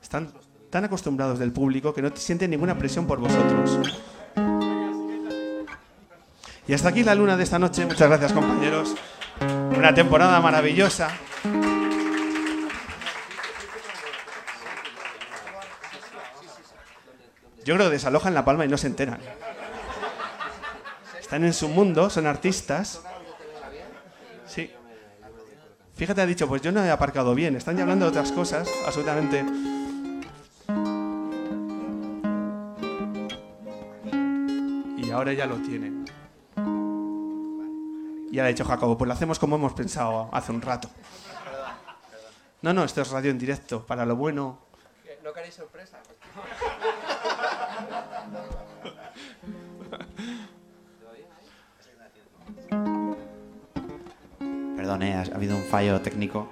[0.00, 0.32] Están
[0.70, 3.78] tan acostumbrados del público que no sienten ninguna presión por vosotros.
[6.68, 7.86] Y hasta aquí la luna de esta noche.
[7.86, 8.94] Muchas gracias compañeros.
[9.74, 11.08] Una temporada maravillosa.
[17.64, 19.18] Yo creo que desalojan La Palma y no se enteran.
[21.18, 23.00] Están en su mundo, son artistas.
[24.46, 24.70] Sí.
[25.94, 27.56] Fíjate, ha dicho, pues yo no he aparcado bien.
[27.56, 29.42] Están ya hablando de otras cosas, absolutamente.
[34.98, 36.04] Y ahora ya lo tienen.
[38.30, 40.88] Y ha dicho Jacobo, pues lo hacemos como hemos pensado hace un rato.
[42.62, 44.58] No, no, esto es radio en directo, para lo bueno.
[45.22, 45.98] ¿No queréis sorpresa?
[54.76, 56.48] Perdón, eh, ha ha habido un fallo técnico.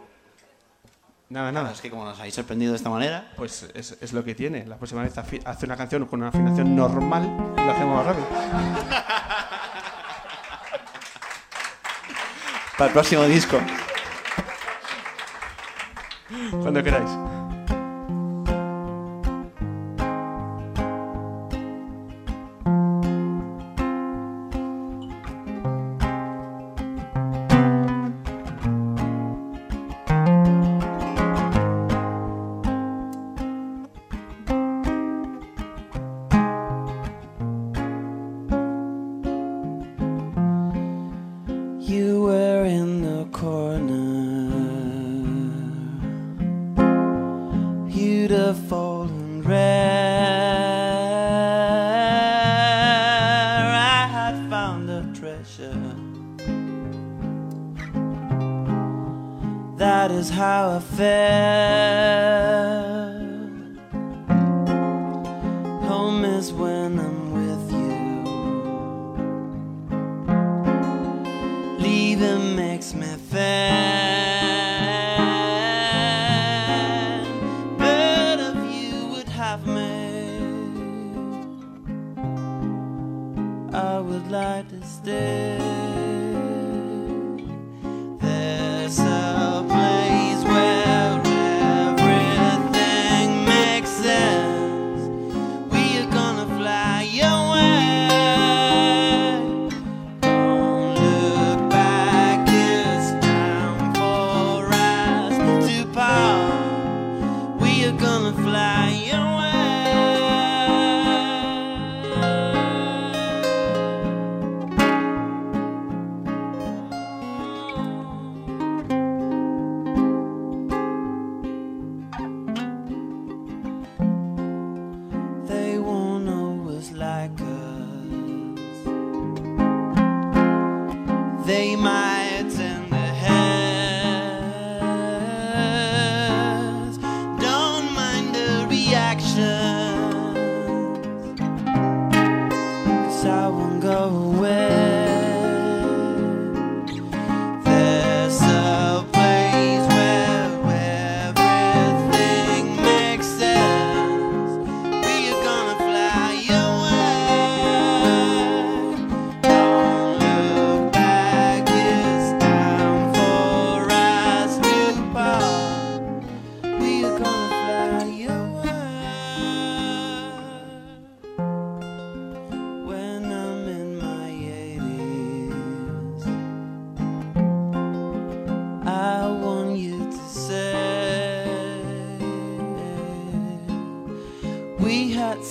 [1.29, 1.73] Nada, nada.
[1.73, 4.65] Es que como nos habéis sorprendido de esta manera, Pues es, es lo que tiene.
[4.67, 7.25] La próxima vez hace una canción con una afinación normal
[7.57, 8.27] y lo hacemos más rápido.
[12.77, 13.59] Para el próximo disco.
[16.51, 17.36] Cuando queráis.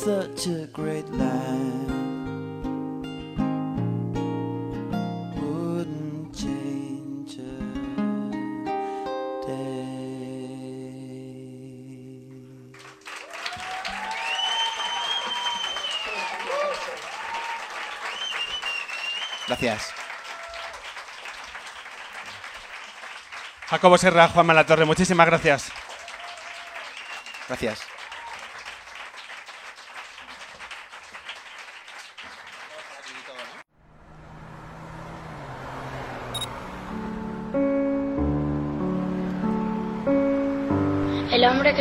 [0.05, 1.89] Such a great life.
[5.41, 7.57] Wouldn't change a
[9.47, 9.95] day.
[19.47, 19.91] Gracias.
[23.71, 25.71] Jacobo Serra, Juan Malatorre, muchísimas gracias.
[27.47, 27.94] Gracias.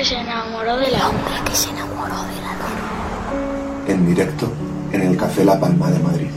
[0.05, 3.88] Que se enamoró de la hombre que se enamoró de la luna.
[3.88, 4.52] en directo
[4.92, 6.30] en el Café La Palma de Madrid.